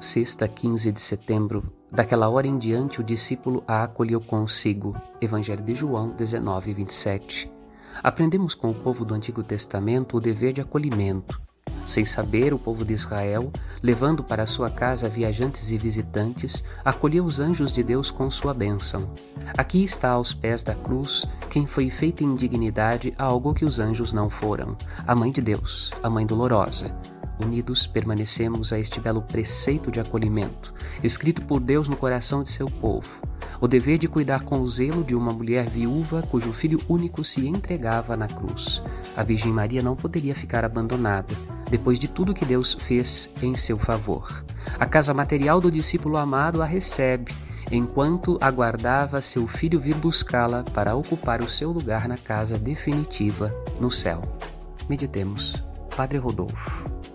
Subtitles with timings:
[0.00, 1.70] Sexta, 15 de setembro.
[1.92, 4.96] Daquela hora em diante, o discípulo a acolheu consigo.
[5.20, 7.52] Evangelho de João 19, 27.
[8.02, 11.38] Aprendemos com o povo do Antigo Testamento o dever de acolhimento.
[11.84, 13.52] Sem saber, o povo de Israel,
[13.82, 19.12] levando para sua casa viajantes e visitantes, acolheu os anjos de Deus com sua bênção.
[19.58, 23.78] Aqui está aos pés da cruz quem foi feita em dignidade a algo que os
[23.78, 26.90] anjos não foram, a Mãe de Deus, a Mãe dolorosa
[27.40, 30.72] unidos permanecemos a este belo preceito de acolhimento,
[31.02, 33.20] escrito por Deus no coração de seu povo.
[33.60, 37.46] O dever de cuidar com o zelo de uma mulher viúva cujo filho único se
[37.46, 38.82] entregava na cruz.
[39.16, 41.34] A Virgem Maria não poderia ficar abandonada,
[41.70, 44.44] depois de tudo que Deus fez em seu favor.
[44.78, 47.34] A casa material do discípulo amado a recebe,
[47.70, 53.90] enquanto aguardava seu filho vir buscá-la para ocupar o seu lugar na casa definitiva no
[53.90, 54.22] céu.
[54.88, 55.62] Meditemos.
[55.96, 57.00] Padre Rodolfo.